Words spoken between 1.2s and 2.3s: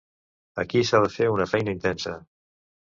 una feina intensa.